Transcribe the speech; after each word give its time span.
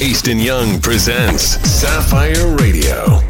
East 0.00 0.26
& 0.26 0.28
Young 0.28 0.80
presents 0.80 1.58
Sapphire 1.68 2.56
Radio. 2.56 3.25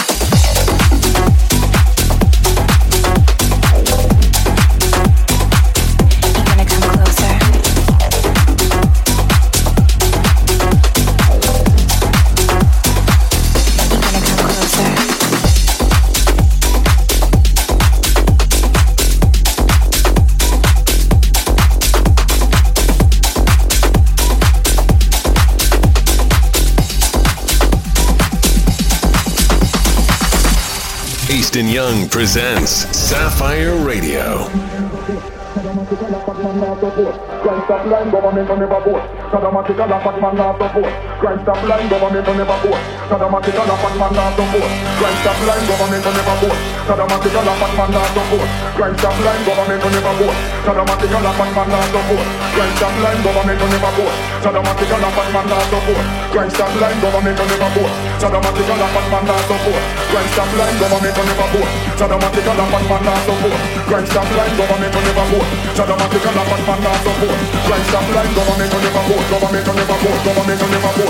A 39.90 40.00
fat 40.00 40.20
man 40.20 40.36
not 40.36 41.09
Grind 41.20 41.40
stop 41.44 41.60
line, 41.68 41.84
government 41.92 42.24
will 42.24 42.32
never 42.32 42.56
vote. 42.64 42.80
Saddamatic 43.12 43.52
a 43.52 43.76
fat 43.76 43.94
man 44.00 44.12
not 44.16 44.32
support. 44.40 44.72
Grind 44.96 45.18
stop 45.20 45.36
line, 45.44 45.64
government 45.68 46.00
will 46.00 46.16
never 46.16 46.36
vote. 46.40 46.56
Saddamatic 46.88 47.36
a 47.36 47.52
fat 47.60 47.72
man 47.76 47.90
not 47.92 48.08
support. 48.16 48.48
Grind 48.72 48.96
stop 48.96 49.20
line, 49.20 49.44
government 49.44 49.84
will 49.84 49.92
never 49.92 50.14
vote. 50.16 50.36
Saddamatic 50.64 51.12
a 51.12 51.30
fat 51.36 51.50
man 51.52 51.68
not 51.68 51.84
support. 51.92 52.24
Grind 52.56 52.72
stop 52.80 52.96
line, 53.04 53.20
government 53.20 53.60
will 53.60 53.68
never 53.68 53.92
vote. 54.00 54.16
Saddamatic 54.40 54.88
a 54.88 55.08
fat 55.12 55.28
man 55.28 55.44
not 55.44 55.64
support. 55.68 56.04
Grind 56.32 56.52
stop 56.56 56.72
line, 56.80 57.00
government 57.04 57.36
will 57.36 57.48
never 57.52 57.68
vote. 57.76 57.92
Government 58.20 58.56
will 58.56 58.76
never 58.80 58.88
vote. 58.88 59.10
Government 59.10 59.20
will 59.20 59.44
never 59.44 59.60
vote. 59.60 60.00
Government 60.00 61.12
will 61.12 61.28
never 61.28 61.48
vote. 61.50 61.68
Government 62.00 62.32
will 62.32 62.40
government 62.40 62.64
will 62.64 62.64
government 62.64 62.64
will 62.64 62.64
government. 62.64 62.64
Government 62.64 62.64
will 62.64 62.64
never 62.64 62.64
vote. 62.64 62.64
Saddamatic 62.64 62.64
a 62.64 62.64
fat 62.64 62.92
man 62.96 63.04
not 63.04 63.16
support. 63.28 63.50
Grind 63.90 64.06
stop 64.08 64.26
line, 64.34 64.48
government 64.48 64.82
will 64.82 65.04
never 65.04 65.24
vote. 65.24 65.46
Saddamatic 65.76 66.24
a 66.24 66.42
fat 66.44 66.62
man 66.66 66.80
not 66.80 66.98
support. 67.04 67.36
Grind 67.66 67.84
stop 67.88 68.06
line, 68.14 68.34
government 68.34 68.72
will 68.72 68.80
never 68.80 69.04
vote. 69.08 69.26
A 69.30 69.38
man 69.38 69.50
not 69.52 69.68
support. 70.00 70.00
Grind 70.00 70.00
stop 70.00 70.00
line, 70.00 70.24
government 70.26 70.60
will 70.60 70.68
never 70.68 70.92
vote. 70.98 71.09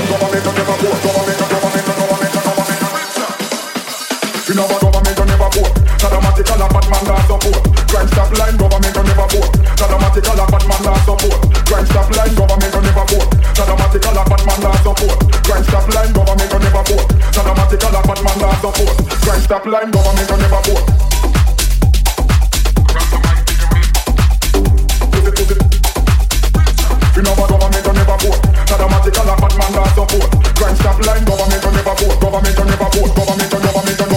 Stop 19.50 19.66
line, 19.66 19.90
government 19.90 20.30
will 20.30 20.38
never 20.38 20.62
vote. 20.62 21.09
A 29.70 29.84
fat 29.84 29.84
man 29.84 29.84
not 29.84 29.94
support. 29.94 30.30
Grind 30.56 30.76
stop 30.78 30.98
line, 31.06 31.24
government 31.24 31.64
will 31.64 31.72
never 31.72 31.94
vote. 31.94 32.20
Government 32.20 32.58
will 32.58 32.66
never 32.66 32.88
vote. 32.90 33.14
Government 33.14 33.52
will 33.52 33.60
government 33.60 34.00
will 34.00 34.09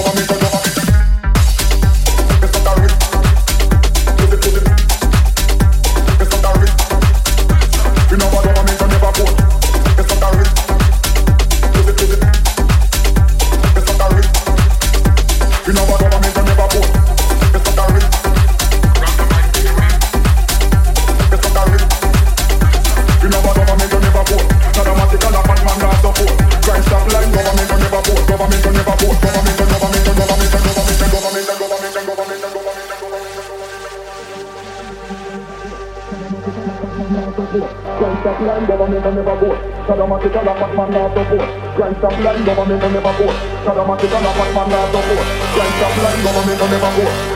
government 39.04 39.28
will 39.28 39.36
never. 39.36 39.60
Saddamatic 39.84 40.36
and 40.40 40.48
a 40.48 40.54
man 40.78 40.92
not 40.92 41.14
support. 41.14 41.76
Grind 41.76 41.98
stop 41.98 42.20
line, 42.24 42.46
government 42.46 42.82
will 42.82 42.92
never 42.92 43.12
vote. 43.20 43.36
Saddamatic 43.66 44.16
and 44.16 44.26
a 44.26 44.32
fat 44.32 44.56
man 44.56 44.70
not 44.70 44.92
support. 44.96 45.28
Grind 45.54 45.74
stop 45.76 45.96
line, 46.04 46.24
government 46.24 46.62
will 46.62 46.70
never 46.70 46.92
vote. 46.96 47.33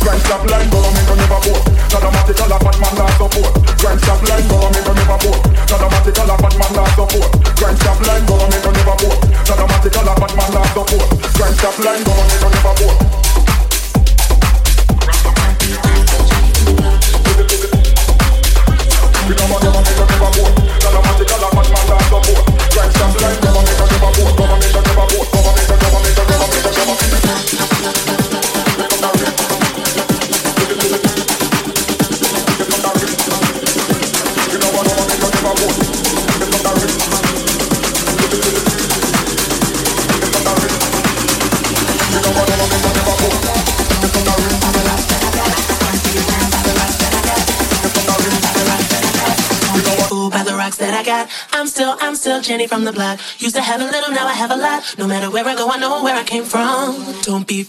Grind 0.00 0.20
stop 0.22 0.44
line, 0.50 0.68
government 0.70 1.08
never 1.08 1.40
vote. 1.42 1.64
Not 1.92 2.04
a 2.04 2.10
matter 2.12 2.32
of 2.32 2.60
Batman 2.60 2.94
law 2.98 3.08
support. 3.18 3.50
Stop 3.98 4.22
line, 4.28 4.46
government 4.48 4.86
never 4.86 5.18
vote. 5.18 5.40
Not 5.68 5.82
a 5.82 5.88
matter 5.88 6.10
of 6.10 6.38
Batman 6.38 6.72
law 6.76 6.86
support. 6.94 7.28
Stop 7.78 8.00
line, 8.06 8.24
government 8.26 8.64
never 8.64 8.94
vote. 8.94 9.18
Government 9.18 10.38
never 12.48 12.74
vote. 12.78 12.98
We 19.28 19.34
don't 19.34 19.50
want 19.50 19.62
them 19.62 19.72
to 19.72 19.80
make 19.82 19.98
stop 22.94 23.12
line, 23.20 23.38
government 23.40 23.76
never 23.78 24.10
vote. 24.14 24.36
Government 24.38 24.74
never 24.74 25.06
vote. 25.10 25.28
Government 25.32 25.68
don't. 25.68 25.96
Government. 26.78 27.77
little 52.38 52.48
Jenny 52.48 52.66
from 52.66 52.84
the 52.84 52.92
block. 52.92 53.20
Used 53.38 53.56
to 53.56 53.62
have 53.62 53.80
a 53.80 53.84
little, 53.84 54.10
now 54.10 54.26
I 54.26 54.32
have 54.32 54.50
a 54.50 54.56
lot. 54.56 54.94
No 54.98 55.06
matter 55.06 55.30
where 55.30 55.44
I 55.44 55.54
go, 55.54 55.68
I 55.70 55.78
know 55.78 56.02
where 56.02 56.14
I 56.14 56.22
came 56.22 56.44
from. 56.44 56.94
Don't 57.22 57.46
be 57.46 57.66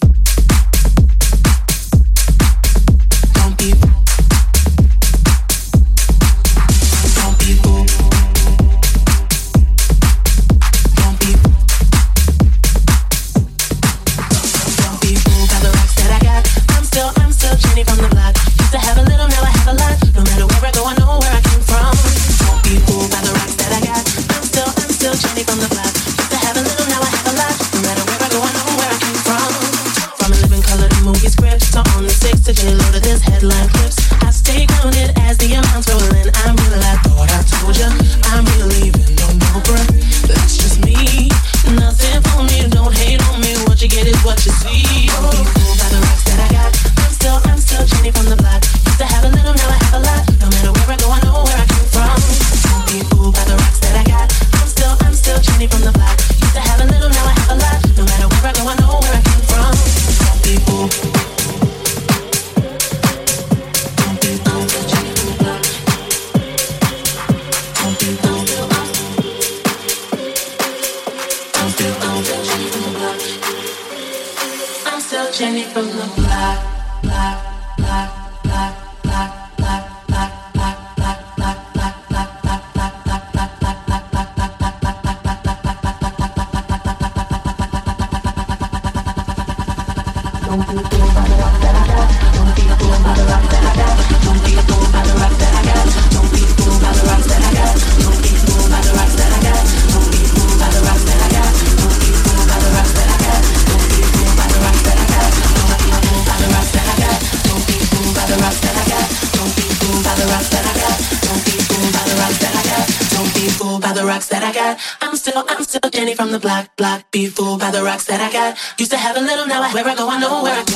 where 119.73 119.87
I 119.87 119.95
go, 119.95 120.09
I 120.09 120.19
know 120.19 120.41
where 120.43 120.53
I 120.53 120.63
go. 120.63 120.68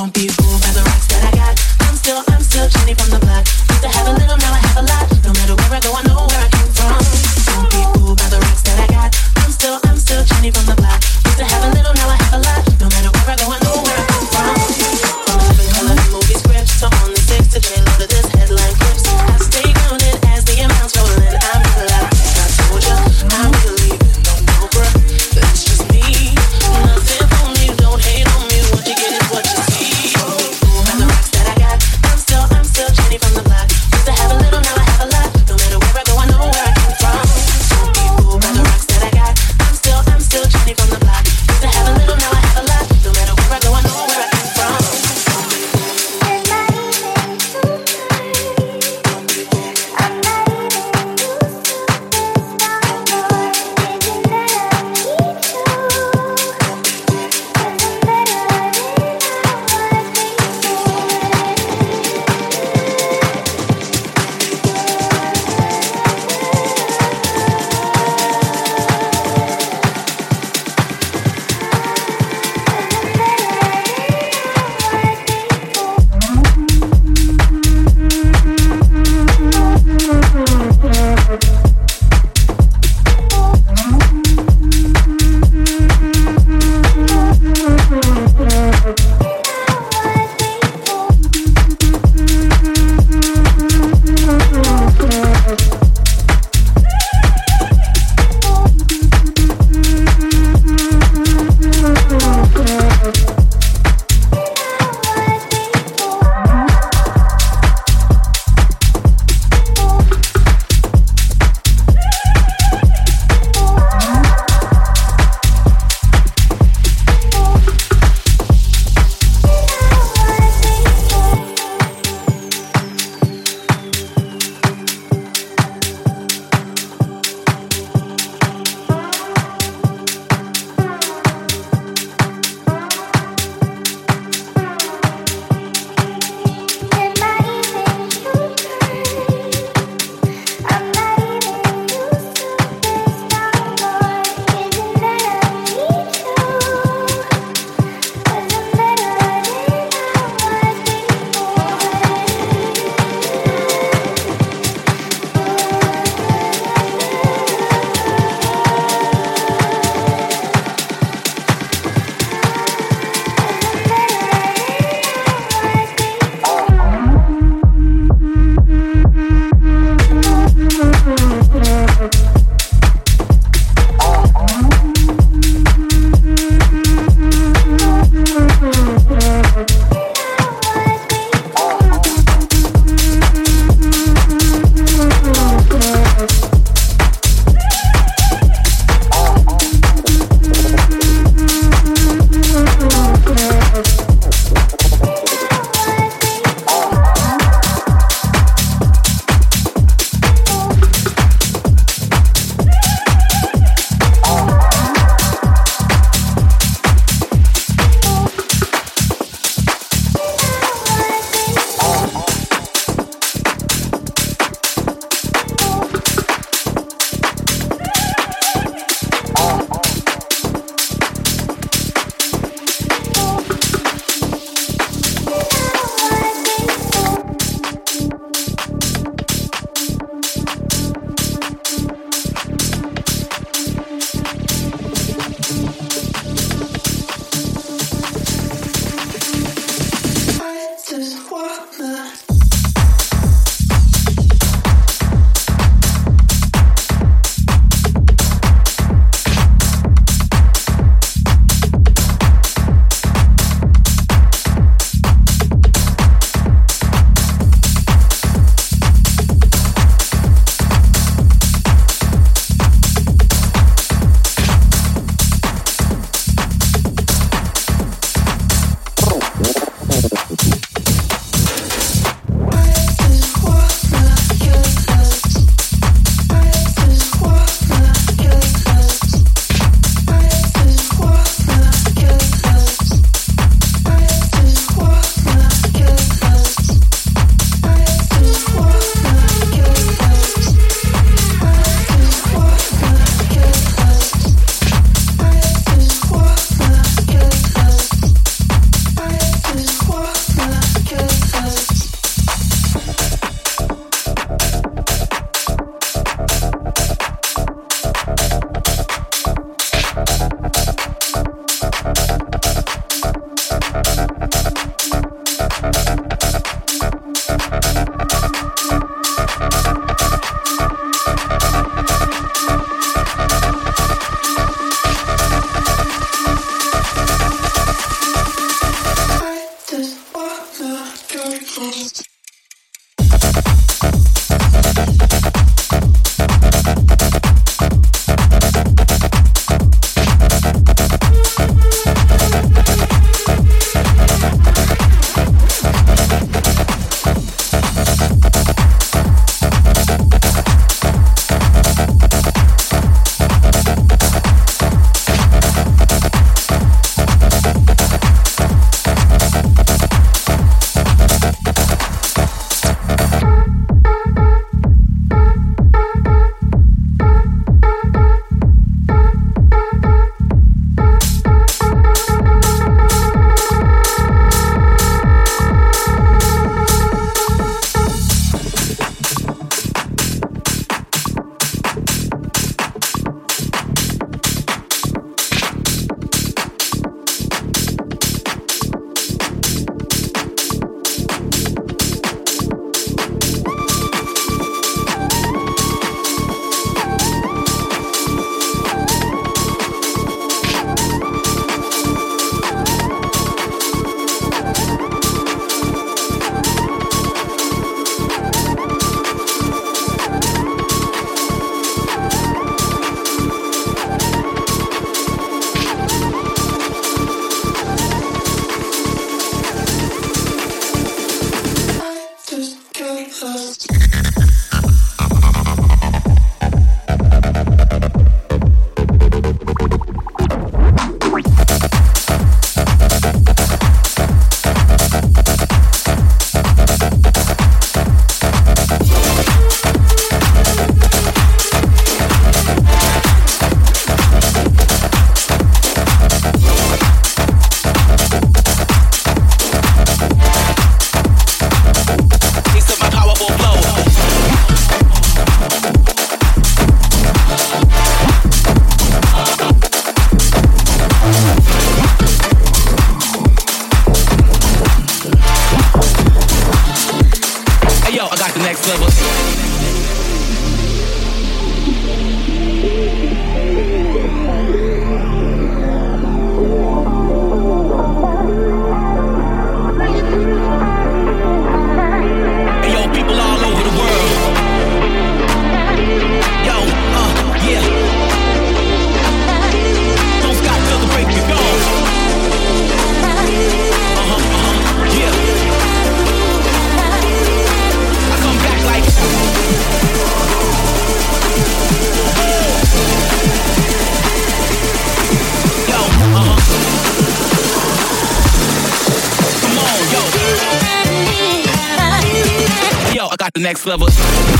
Next 513.44 513.66
level. 513.66 514.33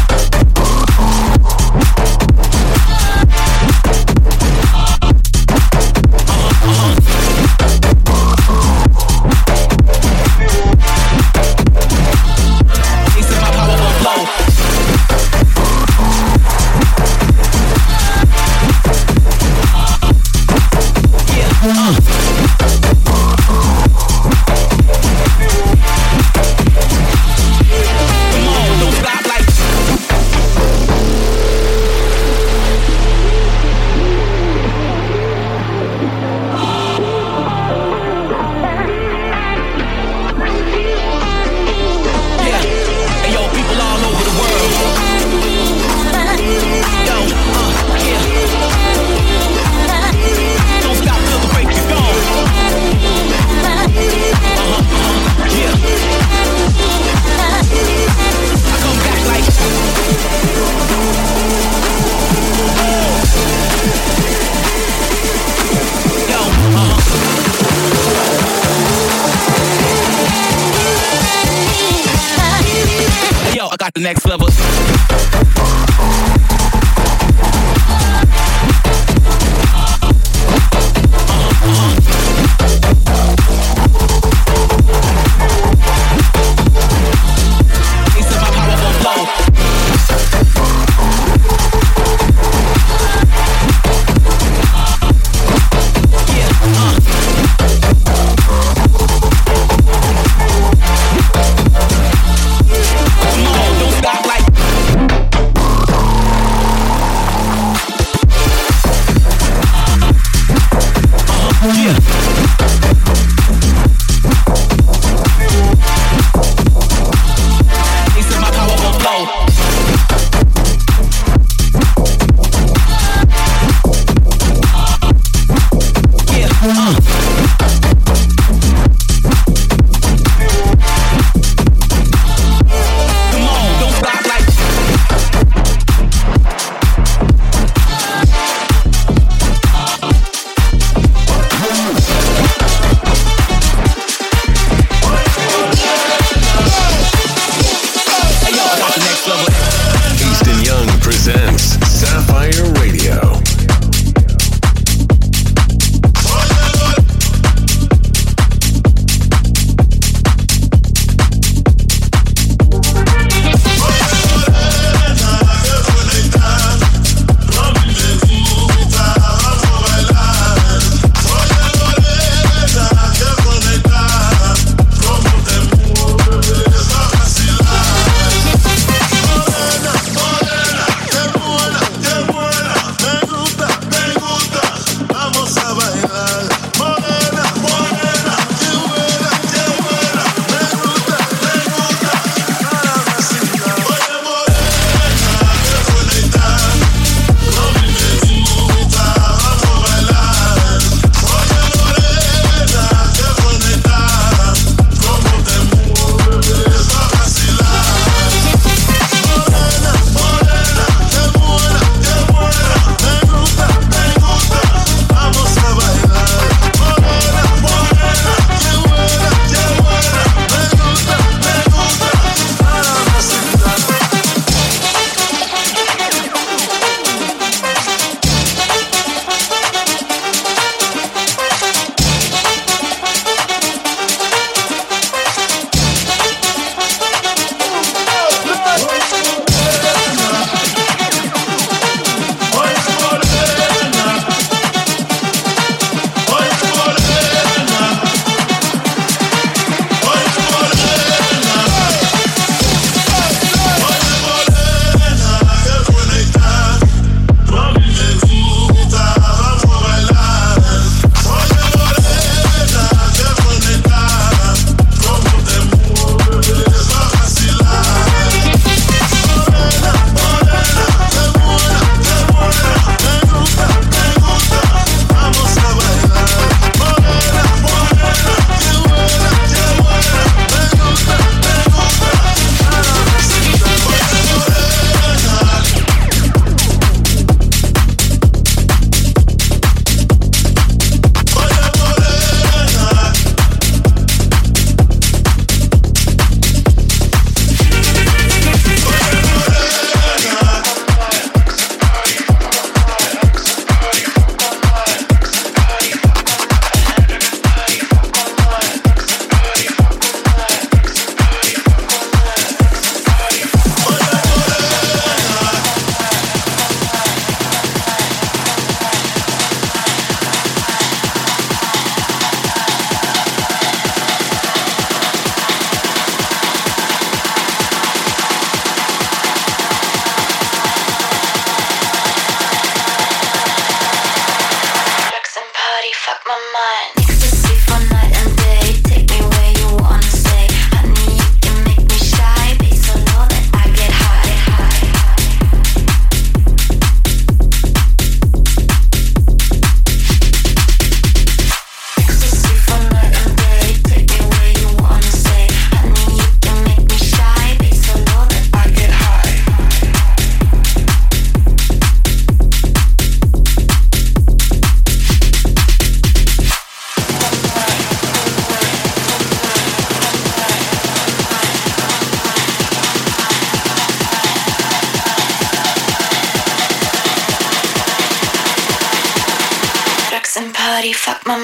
fuck 336.06 336.22
my 336.28 336.36
mind. 336.54 337.13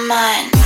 Mind. 0.10 0.59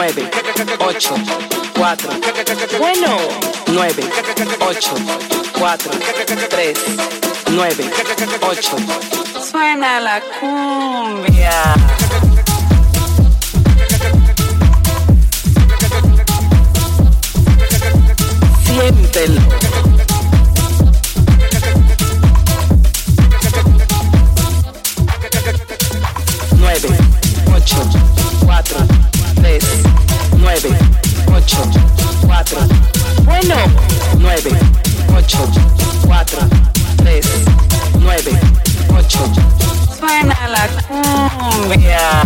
9, 0.00 0.30
8, 0.78 1.14
4, 1.76 2.10
bueno, 2.78 3.18
9, 3.66 4.02
8, 4.58 4.94
4, 5.58 5.90
3, 6.48 6.78
9, 7.50 7.90
8. 8.40 8.76
Suena 9.50 10.00
la 10.00 10.22
cumbia. 10.40 11.52
Siéntelo. 18.64 19.69
8, 31.40 31.56
4, 32.26 32.58
bueno, 33.24 33.54
9, 34.18 34.50
8, 35.16 35.38
4, 36.06 36.38
3, 36.98 37.26
9, 37.98 38.40
8. 38.94 39.18
Suena 39.98 40.48
la 40.48 40.68
cumbia. 40.86 42.22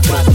teatro 0.00 0.27